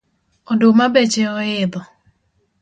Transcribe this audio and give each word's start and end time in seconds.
Oduma 0.51 0.85
beche 0.93 1.23
oidho 1.35 1.79